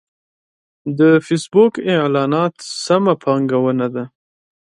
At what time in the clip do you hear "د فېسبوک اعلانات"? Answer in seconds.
0.97-2.55